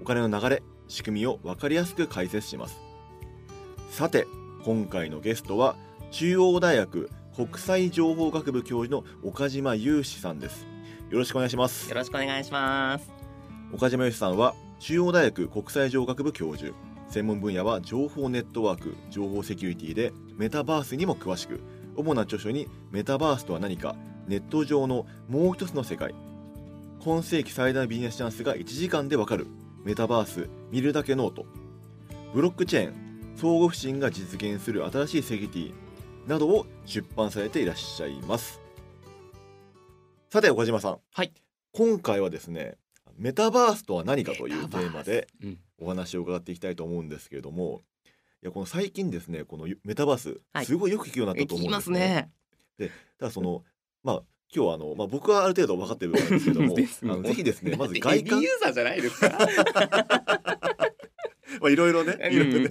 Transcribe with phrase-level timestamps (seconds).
[0.00, 2.78] お金の流れ仕組みを分かりやすく解説します。
[3.90, 4.26] さて
[4.64, 5.76] 今回のゲストは
[6.10, 10.66] 中央大学国際情報学部教授の岡島雄志さんです。
[11.10, 11.88] よろしくお願いします。
[11.88, 13.10] よろしくお願いします。
[13.72, 16.72] 岡島由さんは中央大学国際情学部教授。
[17.08, 21.60] 専門分野は情報ネットワーク情報セキュリティでメタバースにも詳しく
[21.94, 23.94] 主な著書にメタバースとは何か
[24.26, 26.14] ネット上のもう一つの世界。
[27.04, 29.46] 今世紀最大のビジネスチャンスが1時間でわかる
[29.86, 31.46] メタバース見るだけノート
[32.34, 38.60] ブロックチェーン相互不信が実現する新しいセキュリティなどを出版されていらっしゃいます
[40.28, 41.32] さて岡島さんはい。
[41.72, 42.78] 今回はですね
[43.16, 45.58] メタバースとは何かというテーマでうん。
[45.78, 47.82] お話を伺っていきたいと思うんですけれども
[48.42, 52.28] いやこの最近ですねこのメタバース、はいすごいよく聞くようになったと思うんですね。
[52.76, 52.90] すね。
[53.20, 53.62] ただその
[54.02, 54.22] まあ
[54.54, 59.28] 今日はあの、まあ、僕はある程度分かってるんですけども あのぜひですね まず外観ユーザーじゃないですか？
[61.60, 62.70] まあいろいろねうんいろいろ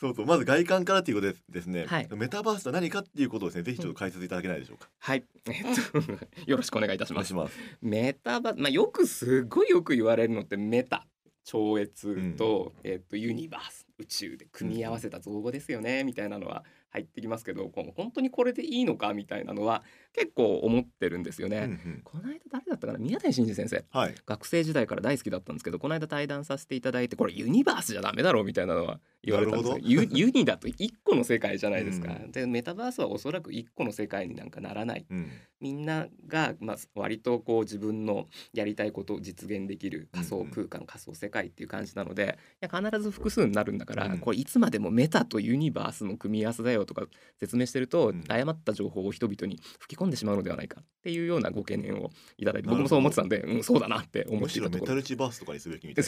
[0.00, 4.88] そうそうまず外観からということでですね、はいメタバースとは何かっていうことをですねぜひちょっと解説いただけないでしょうか？
[4.98, 5.24] はい。
[5.46, 5.54] えっ
[5.92, 7.34] とよろしくお願いいたします。
[7.82, 11.06] メタバまあよくすごいよく言われるのってメタ
[11.44, 19.82] 超越と、えっとユニバース宇宙で組み合わせた造語ですよねみたいなのは入ってきますけど、この本当にこれでいいのかみたいなのは
[20.14, 21.58] 結構思ってるんですよね。
[21.58, 22.98] うんうんこの間誰だったかな？
[22.98, 24.14] 宮台真司先生はい。
[24.24, 29.84] 学生時代から大好きだったんですけどこの間対談させていただいてこれユニバースじゃダメだろうみたいなのは言われたんですけど。
[29.84, 32.32] なユユニだと1個の世界じゃないですか、うん。
[32.32, 35.06] でメタバースはおそらく1個の世界になんかならない。
[35.10, 35.30] うん。
[35.60, 40.50] みんなが、まあ、割とこう自分のやりたいことを実現できる仮想うんうん。
[40.50, 44.18] 空間、仮想世界っていう感じなのでいや必ず複数になるんだから、うん。
[44.18, 47.04] これいつまでもメタとユニバースの組み合わせだよとか
[47.40, 48.24] 説明してると、うん。
[48.28, 54.78] 誤った情報を人々に吹き込んでしまうのではないかっていうようなご懸念をいただいて僕もそう思ってたんで、うん、そうだなって思むっていたところ。
[54.78, 56.04] しろメタルチバースとかにすべきみたい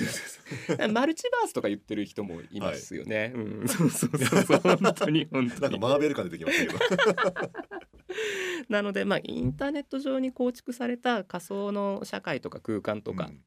[0.79, 0.89] な。
[1.01, 3.33] マルチバースとか言ってる人もいますよね。
[3.35, 5.61] うん、 そうそうそうそう本当に 本当に。
[5.61, 7.51] なんかマーベル感出てきましたけど。
[8.69, 13.45] なのでまあインターネット上に構築された仮想の社会とか空間とかうん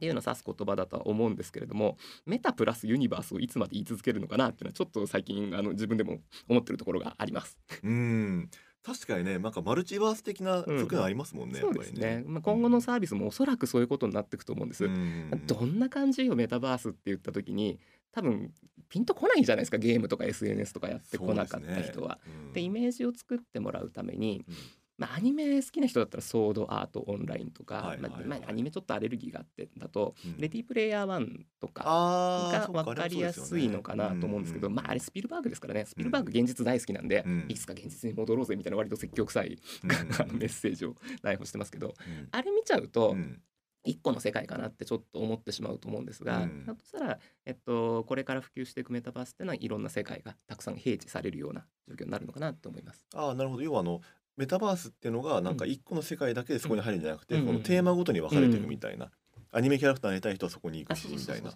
[0.00, 7.58] ていうのを指す言葉だとは思うんですけれども、メタプラスユニバースをいつまで言い続けるのかなっていうのはちょっと最近あの自分でも思ってるところがあります。
[7.82, 8.50] うん。
[8.82, 11.60] 確かにね、なんかマルチバース的な側面ありますもんね。
[11.60, 12.06] そうですね。
[12.06, 14.86] やっぱりまあ、今後のサービスもおそらくそういうことになっていくと思うんです。
[14.86, 17.78] うんどんな感じよメタバースって言った時に
[18.12, 18.52] 多分
[18.88, 19.78] ピンとこないじゃないですか？
[19.78, 22.18] ゲームとか SNS とかやってこなかった人は。
[22.46, 22.52] うん。
[22.52, 24.54] でイメージを作ってもらうために、うん。
[24.98, 30.36] まあ、アニメ好きな人だったらソードアートオンラインとか、まあまあアニメちょっとアレルギーがあってだと、うん。
[30.38, 35.86] レディープレイヤー1とかが分かりやすいのかなと思うんですけど、うまああれスピルバーグですからね。
[35.86, 37.46] スピルバーグ現実大好きなんで、うん。
[37.48, 39.58] いつか現実に戻ろうぜみたいな割と積極臭い、
[40.34, 42.28] メッセージを 内包してますけどうん。
[42.32, 43.40] あれ見ちゃうと、うん
[43.84, 46.66] 一個の世界かなってちょっと思ってしまうと思うんですが、うん。
[46.66, 53.06] だとしたら、えっと、これから普及していくメタバースっていうのはいろんな世界がたくさん併示されるような状況になるのかなと思います。
[53.14, 53.62] ああなるほど。
[53.62, 54.00] 要はあの
[54.36, 57.46] メタバースっていうのがなんか一個の世界だけでそこに入るんじゃなくて、うん。
[57.46, 59.10] このテーマごとに分かれていくみたいな、
[59.52, 61.50] アニメキャラクターになりたい人はそこに行くしみたいな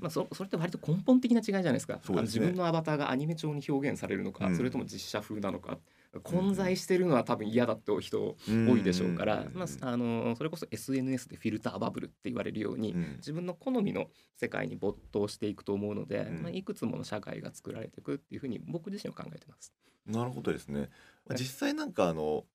[0.00, 1.98] まあ、そそれって割と根本的な違いじゃないですか。
[2.02, 2.22] すね。
[2.22, 4.56] 自分のアバターがアニメ調に表現されるのか、うん。
[4.56, 5.78] それとも実写風なのか
[6.22, 13.16] 混在してるのは多分嫌だって人多いでしょうから、まあ、あのそれこそ SNS でフィルターバブルって言われるように、うん。
[13.16, 16.42] 自分の好みの世界に没頭していくと思うので、うん。
[16.42, 19.72] まあ、いくつもの社会が作られていくっていうふうに僕自身は考えてます。
[20.06, 20.88] なるほどですね、
[21.32, 22.46] 実際なんかあの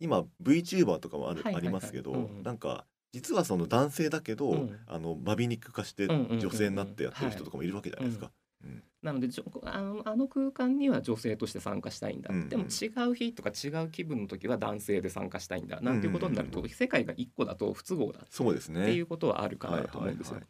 [0.00, 4.78] 今 VTuber とかもある、ありますけど、うんなんか実はその男性だけど、うん。
[4.86, 8.30] あのバビ肉化して女性になってやってる人とかもいるわけじゃないですか。
[8.64, 9.28] うんなので
[9.64, 12.48] あのあの空間には女性として参加したいんだ、うんうん。
[12.50, 15.80] でも違う日とか違う気分の時は男性で参加したいんだ。
[15.80, 18.82] なんていうことになると、うん世界が一個だと不都合だそうですね。
[18.82, 20.34] っていうことはあるかなと思うんですよ。
[20.34, 20.48] はいはい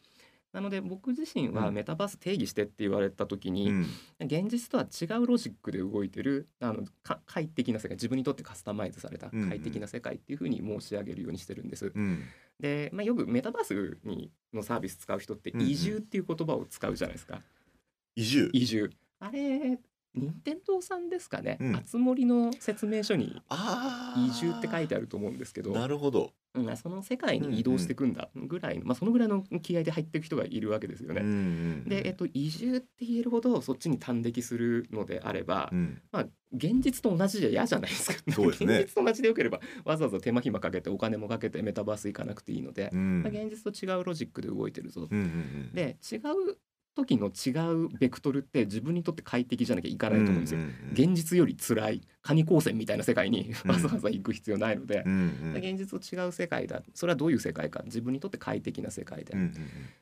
[0.52, 1.74] なので僕自身はうん。
[1.74, 3.86] メタバース定義してって言われた時に、うん。
[4.18, 9.48] 現実とは違うロジックで動いてるあのか快適な世界自分にとってカスタマイズされたうんうん。
[9.48, 11.92] 快適な世界っていうふうに申し上げるようにしてるんです。
[11.94, 12.24] うん。
[12.58, 15.68] で、まあ、よくメタバースにのサービス使う人ってうんうん。
[15.68, 17.42] 移住っていう言葉を使うじゃないですか。
[18.16, 18.50] 移住？
[18.52, 18.90] 移住。
[19.18, 19.78] あれ
[20.14, 21.76] 任天堂さんですかね、うん。
[21.76, 23.40] あつ森の説明書に
[24.16, 25.72] 移住って書いてあると思うんですけど。
[25.72, 26.32] なるほど。
[26.54, 31.20] うん、その世界に移動していくんだぐらいの、まあ、そのぐらいの気合で入っていく人がいるわけですよね。
[31.20, 36.02] うんうんで、えっと、移住って言えるほどそっちに端的するのであれば、うん。
[36.10, 38.80] まあ、現実と同じじゃ嫌じゃないですか、 そうですね。
[38.80, 43.22] 現実と同じでよければわざわざ手間暇かけてお金もかけてメタバース行かなくていいので、うん。
[43.22, 45.72] まあ、現実と違うロジックで動いてるぞ、うんうんうん。
[45.72, 46.20] で違う
[46.94, 50.60] 時の違うベクトルって自分にとって快適じゃなきゃいかないと思うんですよ。
[50.60, 53.70] うんうん現実より辛いカニ光線みたいな世界にうん。
[53.70, 55.02] わざわざ行く必要ないので。
[55.06, 55.56] う、んうん。
[55.56, 56.82] 現実と違う世界だ。
[56.94, 57.82] それはどういう世界か。
[57.84, 59.54] 自分にとって快適な世界で、うんうん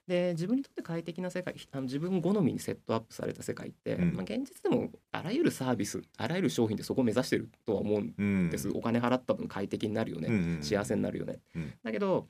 [0.07, 4.15] で自分にとって快適な世界あの自分好みにセットアップされた世界って、うん。
[4.15, 8.51] まあ、現実でもあらゆるサービスあらゆる商品でそこを目指してるとは思うんうん。
[8.51, 10.63] です、お金払った分快適になるよね、うんうん。
[10.63, 11.73] 幸せになるよね、うん。
[11.83, 12.27] だけど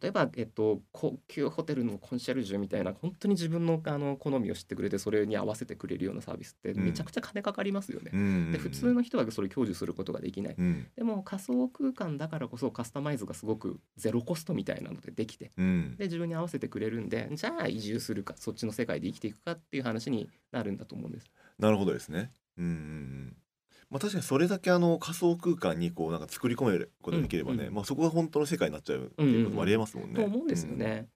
[0.00, 8.10] 例えば、えっと、高級ホテルのコンシェルジュみたいな本当に自分のあの好みを知ってくれてそれに合わせてくれるようなサービスってうんめちゃくちゃ金かかりますよね。
[8.14, 10.54] うんうんで普通の人はそれ享受することができない。
[10.56, 21.30] うんでも仮想空間だからこそカスタマイズがすごくゼロコストみたいなのでできてうんで自分に合わせてくれるんでじゃあ移住するかそっちの世界で生きていくかっていう話になるんだと思うんです。
[21.58, 22.32] なるほどですね。
[22.56, 23.36] うんうんうん。
[23.90, 30.20] まあ確かにそれだけあの仮想空間にこうなんか作り込めることができればね、うんうんまあそこが本当の世界になっちゃうっていうこともありえますもんね。
[30.20, 31.08] と思うんですよね。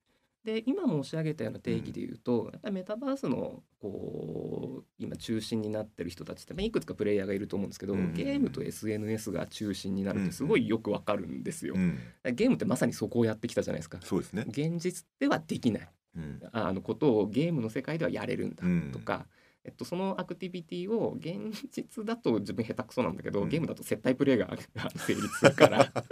[0.44, 11.74] で今申し上げたような定義で言うと、やっぱりメタバースのこう今中心になってる人たちって、まあ、いくつかプレイヤーがいると思うんですけど、うんうんうんゲームと SNS が中心になるってすごいよくわかるんですよ。
[11.76, 11.98] うん。
[12.34, 13.98] ゲームってまさにそこをやってきたじゃないですか。
[14.02, 14.44] そうですね。
[14.48, 16.40] 現実ではできないうん。
[16.52, 19.26] あのことをゲームの世界ではやれるんだうんとか、
[19.68, 23.48] えっと、そのアクティビティを現実だと自分下手くそなんだけど、うん。
[23.50, 24.48] ゲームだと接待プレイが
[24.96, 26.02] 成立するからあ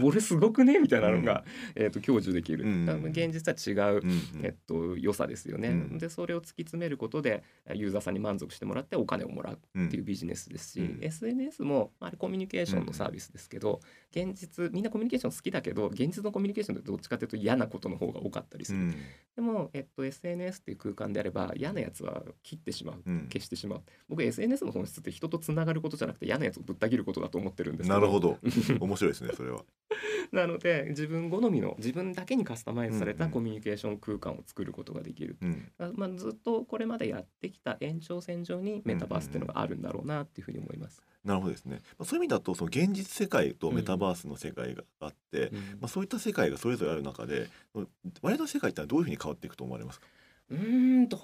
[0.00, 1.44] 俺すごくねみたいなのが、
[1.74, 3.06] えっと、享受できる、うん。
[3.06, 4.46] 現実とは違う、うんうん。
[4.46, 5.98] えっと、良さですよね、うん。
[5.98, 7.42] でそれを突き詰めることで
[7.74, 10.98] ユーザーさんに満足してもらってお金をもらううんっていうビジネスですし、うん。
[11.02, 13.80] SNS もあれコミュニケーションのサービスですけど、
[14.12, 18.94] 現実みんなコミュニケーション好きだけど現実のコミュニケーションってどっちかというと嫌なことの方が多かったりする、うん。
[19.34, 28.38] でも、えっと、SNS っていう空間であれば嫌なやつは切ってしまううん消してしまう僕 SNS の本質って人とつながることじゃなくて嫌なやつをぶった切ることだと思ってるんですなるほど。
[28.80, 29.64] 面白いですねそれは。
[30.32, 35.70] なので自分好みの自分だけにカスタマイズされたコミュニケーション空間を作ることができる、うん。
[35.78, 41.02] あまあ、ずっとこれまでやってきた延長線上にメタバースっていうのがあるんだろうなっていうふうに思います。
[41.24, 41.82] なるほどですね。
[41.98, 50.06] まあそういう意味だとその現実世界とメタバースの世界があって、うんまあそういった世界がそれぞれある中で、我々の世界ってのはどういうふうに変わっていくと思われますか？
[50.50, 51.20] うーんどう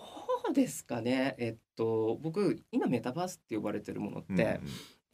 [0.53, 4.61] ですかねえっと僕今メタバースって呼ばれてるものって、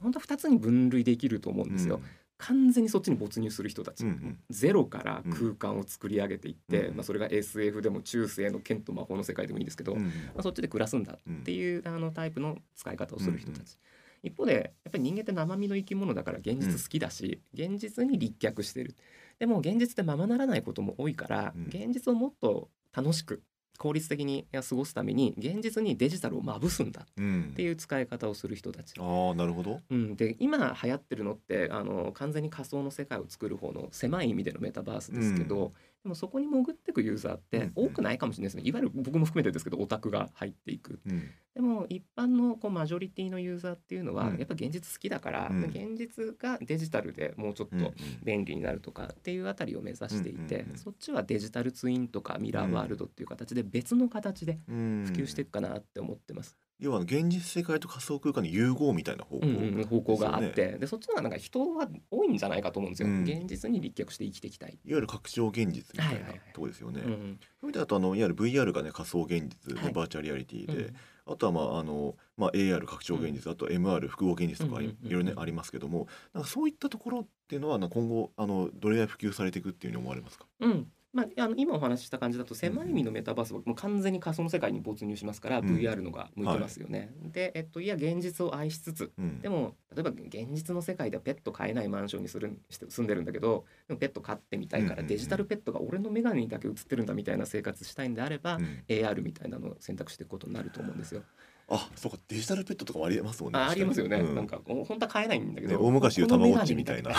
[0.01, 2.01] 本当は2つに分類できると思うんですよ。
[2.39, 4.39] 完全にそっちに没入する人たち、うんうん。
[4.51, 11.37] ゼロから空間を作り上げていって、うんまあ、それが SF でも中世の剣と魔法の世界でもいいんですけど、うんうんまあ、そっちで暮らすんだうん。
[11.39, 13.79] っていうあのタイプの使い方をする人たち、
[14.23, 18.97] 一方でやっぱり人間って生身の生き物だから現実好きだし、現実に立脚してる。
[19.39, 21.67] でも現実でままならないことも多いから、うん。
[21.67, 23.43] 現実をもっと楽しく
[23.79, 28.95] 効率的に過ごすために現実にデジタルをまぶすんだうんっていう使い方をする人たち。
[28.99, 29.81] ああなるほど。
[29.91, 35.73] うん、で今流行ってるのってあの完全に仮想の世界を作る方の狭い意味でのメタバースですけど、うん
[36.05, 41.01] でもそこに潜ってくユーザーってうん多くないかもしれないですね、いわゆる僕も含めてですけどオタクが入っていく。
[41.07, 41.31] うん。
[41.55, 44.37] でも一般のこうマジョリティのユーザーっていうのはうん。
[44.37, 45.65] やっぱ現実好きだから、うん。
[45.65, 55.05] 現実がデジタルでもうちょっと便利になるとかっていうあたりを目指していて、そっちはデジタルツインとかミラーワールドっていう形で別の形でうん。
[55.07, 56.55] 普及していくかなって思ってます。
[56.85, 60.77] 要は現実世界と仮想空間の融合みたいな方向、うんうん、方向があって。
[60.79, 63.25] でそっちの方がなんか人は多いんじゃないかと思うんですよ、うん。
[63.25, 64.73] 現実に立脚して生きていきたい。
[64.73, 67.01] いわゆる拡張現実みたいなとこですよね。
[67.05, 67.19] うんうん。
[67.19, 69.93] そういう意味だとあのいわゆる VR がね仮想現実で、はい。
[69.93, 70.95] バーチャルリアリティで、うん。
[71.27, 75.13] あとはまああのまあ AR 拡張現実、あと MR 複合現実とかいうんうんうんうん。
[75.13, 80.47] ろいろねありますけども、なんかそういったところっていうのは今後あのどれぐらい普及されていくっていうふうに思われますか？
[80.61, 85.67] うんまあ、あの今お話しした感じだと狭い意味のメタバースはもう完全に仮想の世界に没入しますから、うん。
[85.67, 87.15] VR のが向いてますよね。
[87.33, 95.05] で、えっと、いや現実を愛しつつうん、でも例えば現実の世界ではペット飼えないマンションにするして住んでるんだけどでもペット飼ってみたいかうんうんうん。
[95.05, 98.83] らデジタルペットが俺の眼鏡にだけ映ってるんだみたいな生活したいんであれば、うん。
[98.89, 101.23] AR みたいなのを選択していくことになると思うんですよ。
[101.69, 103.59] あそうかデジタルペットとかもありえますもんね。
[103.59, 104.35] あありますよね、うん。
[104.35, 107.13] なんかお本当は買えないんだけど、ね大昔言うたまごっちみたいな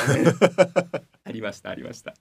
[1.36, 2.16] りましたありました。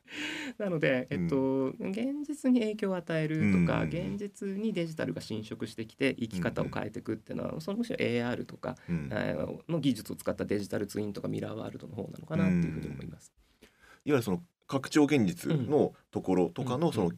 [0.58, 3.88] なのでえっと、現実に影響を与えるとか、うん。
[3.88, 9.08] 現実にデジタルが侵食してきて生き方を変えていくっていうのは、そのむしろ AR とか、うん、
[9.68, 13.32] の技術を使ったデジタルツインとかミラーワールドの方なのかなっていうふうに思います。
[14.04, 17.12] ゆるその拡張現実のところとかうんのその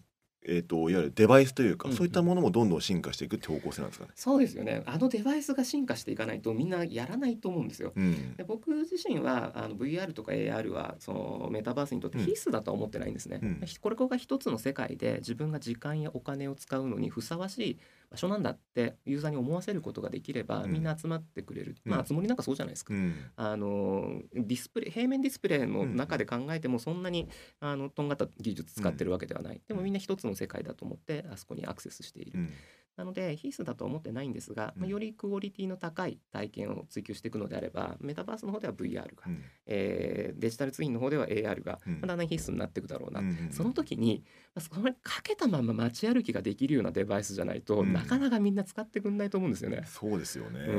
[0.48, 4.12] えー、といわゆるデバイスというか、うんうんそういったものもどんどん進化していくって方向性なんですかね。
[4.14, 7.92] そうですよねあのデバイスが進化していかないとみんなやらないと思うんですよ。
[7.96, 13.40] うんで僕自身はあの VR とか AR はそのメタバースにとって必須だとは思ってないんですね。
[13.42, 17.78] うんこれこが一つの世界で自分が時間やお金を使うのにふさわしい
[18.10, 20.72] 場所なんだってユーザーに思わせることができれば、うん。
[20.72, 21.92] みんな集まってくれる、うん。
[21.92, 22.94] まあつもりなんかそうじゃないですか。
[22.94, 23.14] うん。
[23.36, 27.28] あのディスプレイ平面ディスプレイの中で考えてもそんなに
[27.60, 32.50] あのとんがった技術使ってるわけではない、でもみんな一つの世界だと思ってあそこにアクセスしている、うん
[32.96, 44.22] なので必須だとは思ってないんですが、まあ、うんよりクオリティの高い体験を追求していくのであればメタバースの方では VR が、うんえーデジタルツインの方では AR が、うんまあだんだん必須になっていくだろうな、うんその時に、
[44.54, 49.82] まあ、それかけたまま街歩きができるようなデバイスじゃないと、うんなかなかみんな使ってくんないと思うんですよね。
[49.86, 50.60] そうですよね。
[50.60, 50.72] う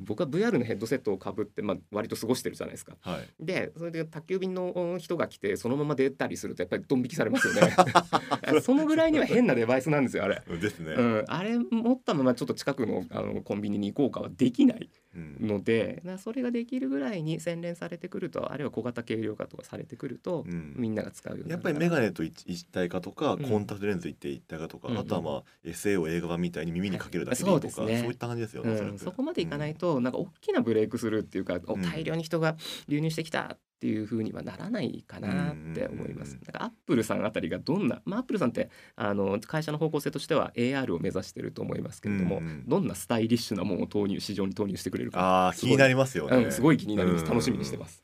[0.00, 2.96] ん、僕は VR のヘッドセットをかぶって、まあ、割と過ごしてるじゃないですか。
[3.00, 3.44] はい。
[3.44, 7.74] でそれで宅急便の人が来てそのまま出たりするとやっぱりドン引きされますよね
[8.62, 10.92] そのぐらいには変なデバイスなんですよあれ、 ですね。
[10.92, 15.46] うん、あれ持ったままちょっと近くのあのコンビニに行こうかはできないうん。
[15.46, 20.74] のでだからそれができるぐらいに洗練されてくるとあるいは小型軽量化とかされてくると、うん。
[20.76, 23.42] みんなが使うようになやっぱりるからメガネと一一体化とか、うん。
[23.42, 24.98] コンタクトレンズ一体一体化とか、うん。
[24.98, 28.02] あとはまあ SA を映画版みたいに耳にかけるだけでいいとか、はいそうですね。
[28.02, 28.98] そういった感じですよね。
[28.98, 32.56] そこまでいかないと、なんか大きなブレイクスルーっていうか、大量に人が
[32.88, 36.36] 流入してきたっていう風にはならないかなって思います。
[36.36, 46.36] うんだからアップルさんあたりがどんな、まあ、アップルさんってあの会社の方向性としては AR を目指してると思いますけれども、うんうんどんなスタイリッシュなものを投入市場に投入してくれるか、あ気になりますよね。
[46.38, 47.24] うん、すごい気になります。
[47.24, 48.02] うん楽しみにしてます。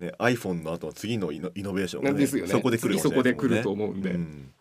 [0.00, 2.50] ね iPhone の後の次のイノイノベーションがねですよね。
[2.50, 4.14] そこで来る次そこで来ると思うんで。
[4.14, 4.52] ん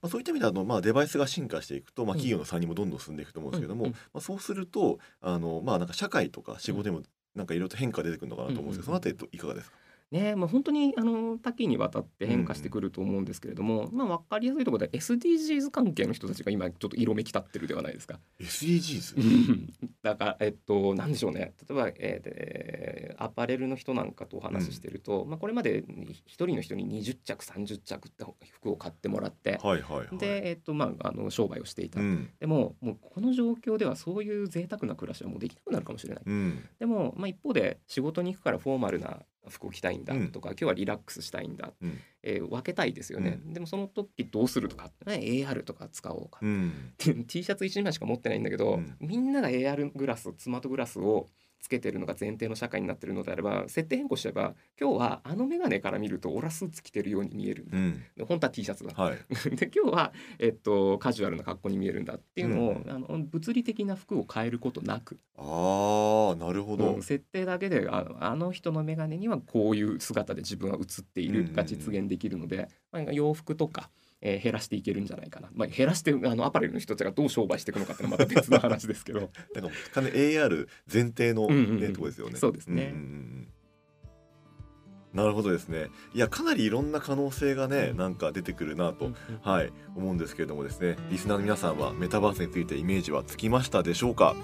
[0.00, 7.02] まあ、そういった意味だと、まあ、デバイスが進化していくと、まあ、うん企業の差にもどんどん進んでいくと思うんですけども、まあ、そうするとあの、まあ、なんか社会とか仕事でも
[7.34, 9.76] なんかいろいろと変化出てくるのかなと思うんですけど、そのあたりといかがですか、
[10.10, 18.18] ねまあ、本当にあの多岐にわたって変化してくると思うんですけれども、まあ、分かりやすいところで SDGs 関係の人たちが今ちょっと色めき立ってるではないですか。
[18.40, 19.68] SDGs?
[20.02, 25.84] だからえっと何でしょうね例えば、えーでアパレルの人なんかとお話ししてると、まあ、これまで
[26.26, 30.18] 一人の人に20着30着って服を買ってもらって、はいはいはい。
[30.18, 32.00] で、えっとまあ、あの商売をしていた。
[32.00, 36.22] うんでももうこの状況ではそういう贅沢な暮らしはもうできなくなるかもしれない。
[36.24, 40.32] うんでも、まあ、一方で仕事に行くからフォーマルな服を着たいんだうん。
[40.32, 41.98] とか、今日はリラックスしたいんだ、うん。
[42.22, 46.94] えー分けたいですよね、でもその時どうするとか、ね、AR とか使おうか、うん。
[47.26, 48.96] T シャツ1枚しか持ってないんだけど、うん。
[49.00, 51.28] みんなが AR グラススマートグラスを
[51.60, 58.02] つけてるのが前提の社会になってるのであれば設定変更しちゃえば今日はあの眼鏡から見るとオラスーツ着てるように見えるんだ、うん。
[58.16, 59.18] で本当は T シャツだ、はい。
[59.56, 62.90] で今日は、えっと、カジュアルな格好に見えるんだっていうのを、うん。
[62.90, 65.18] あの物理的な服を変えることなく。
[65.36, 73.90] ああなるほど、うん設定だけでああの人の眼鏡にはこういう姿で自分は映っているが実現できるので、まあ、洋服とか、
[74.22, 79.20] えー減らしていけるんじゃないかな、まあ、減らしてあのアパレルの人たちがどう商売していくのかっていうのはまた別の話ですけど。
[79.20, 81.92] なんか完全に AR 前提の、ねうんうんうん。
[81.92, 82.36] とこですよね。
[82.36, 82.86] そうですね。
[82.86, 83.48] んうんうん
[85.12, 85.88] なるほどですね。
[86.14, 87.96] いやかなりいろんな可能性がね、うん。
[87.96, 89.16] なんか出てくるなと、うん。
[89.42, 90.96] はい思うんですけれどもですね。
[91.10, 94.36] リスナーの皆さんはメタバースについてイメージはつきましたでしょうか？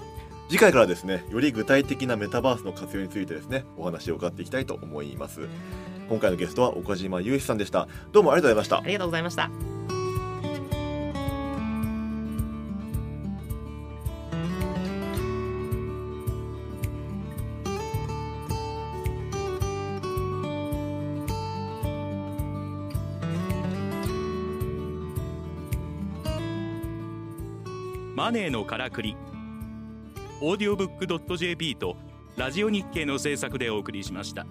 [0.49, 5.47] 次回からですねより具体的なメタバースの活用についてですねお話を伺っていきたいと思います。
[6.09, 7.87] 今回のゲストは岡島雄一さんでした。
[8.11, 8.77] どうもありがとうございました。
[8.79, 9.66] ありがとうございました。
[28.37, 29.17] ネーのからくり
[30.41, 31.97] オーディオブック JP と
[32.35, 34.45] ラジオ日経の制作でお送りしました。